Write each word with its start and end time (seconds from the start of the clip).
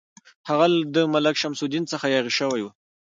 هغه 0.49 0.65
د 0.95 0.97
ملک 1.13 1.35
شمس 1.41 1.59
الدین 1.63 1.83
څخه 1.91 2.05
یاغي 2.13 2.33
شوی 2.39 2.61
وو. 2.63 2.71